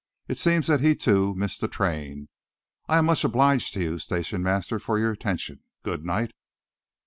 [0.27, 2.27] "It seems that he, too, missed the train.
[2.89, 5.61] I am much obliged to you, station master, for your attention.
[5.83, 6.31] Good night!"